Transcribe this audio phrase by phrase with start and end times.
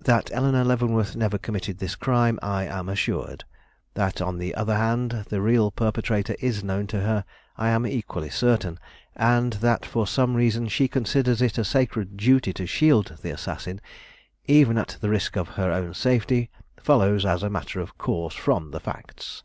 [0.00, 3.44] That Eleanore Leavenworth never committed this crime, I am assured.
[3.94, 7.24] That, on the other hand, the real perpetrator is known to her,
[7.56, 8.80] I am equally certain;
[9.14, 13.80] and that for some reason she considers it a sacred duty to shield the assassin,
[14.46, 18.72] even at the risk of her own safety, follows as a matter of course from
[18.72, 19.44] the facts.